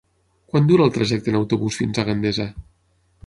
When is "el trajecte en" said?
0.89-1.37